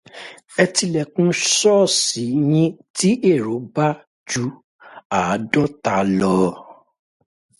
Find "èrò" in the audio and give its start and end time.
3.31-3.55